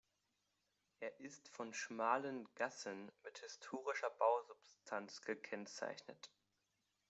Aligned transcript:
Er 0.99 1.19
ist 1.19 1.47
von 1.49 1.75
schmalen 1.75 2.47
Gassen 2.55 3.11
mit 3.23 3.37
historischer 3.37 4.09
Bausubstanz 4.09 5.21
gekennzeichnet. 5.21 6.31